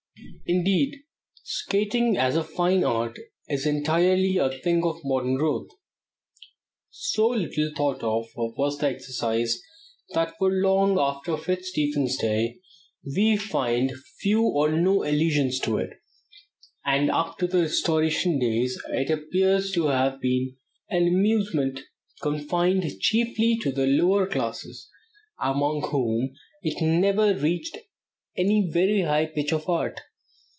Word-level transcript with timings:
Indeed, 0.47 0.97
skating 1.45 2.17
as 2.17 2.35
a 2.35 2.43
fine 2.43 2.83
art 2.83 3.17
is 3.47 3.65
entirely 3.65 4.35
a 4.35 4.49
thing 4.49 4.83
of 4.83 4.99
modern 5.01 5.35
growth. 5.35 5.69
So 6.89 7.29
little 7.29 7.71
thought 7.73 8.03
of 8.03 8.25
was 8.35 8.77
the 8.77 8.89
exercise, 8.89 9.61
that 10.09 10.37
for 10.37 10.51
long 10.51 10.99
after 10.99 11.37
Fitzstephen's 11.37 12.17
day 12.17 12.57
we 13.15 13.37
find 13.37 13.93
few 14.19 14.41
or 14.43 14.73
no 14.73 15.05
allusions 15.05 15.57
to 15.61 15.77
it, 15.77 15.91
and 16.83 17.09
up 17.09 17.37
to 17.37 17.47
the 17.47 17.61
Restoration 17.61 18.37
days 18.37 18.77
it 18.89 19.09
appears 19.09 19.71
to 19.71 19.85
have 19.87 20.19
been 20.19 20.57
an 20.89 21.07
amusement 21.07 21.79
confined 22.21 22.99
chiefly 22.99 23.57
to 23.61 23.71
the 23.71 23.87
lower 23.87 24.27
classes, 24.27 24.89
among 25.39 25.87
whom 25.91 26.33
it 26.61 26.83
never 26.83 27.33
reached 27.35 27.77
any 28.35 28.69
very 28.69 29.03
high 29.03 29.27
pitch 29.27 29.53
of 29.53 29.69
art. 29.69 30.01